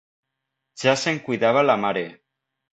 [0.85, 2.05] Ja se'n cuidava la mare.